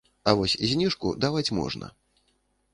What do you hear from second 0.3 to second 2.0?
вось зніжку даваць можна.